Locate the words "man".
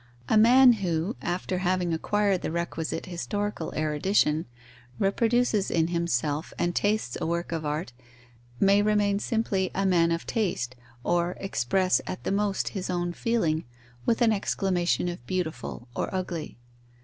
0.35-0.73, 9.85-10.11